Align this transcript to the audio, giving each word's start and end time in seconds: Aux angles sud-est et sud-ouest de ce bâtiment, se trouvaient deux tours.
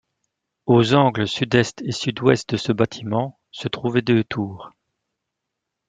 Aux 0.65 0.95
angles 0.95 1.27
sud-est 1.27 1.83
et 1.83 1.91
sud-ouest 1.91 2.49
de 2.49 2.57
ce 2.57 2.71
bâtiment, 2.71 3.39
se 3.51 3.67
trouvaient 3.67 4.01
deux 4.01 4.23
tours. 4.23 4.71